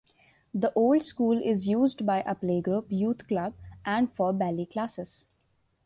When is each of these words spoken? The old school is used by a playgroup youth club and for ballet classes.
The 0.51 0.73
old 0.73 1.03
school 1.03 1.39
is 1.39 1.67
used 1.67 2.07
by 2.07 2.21
a 2.21 2.33
playgroup 2.33 2.85
youth 2.89 3.27
club 3.27 3.53
and 3.85 4.11
for 4.11 4.33
ballet 4.33 4.65
classes. 4.65 5.25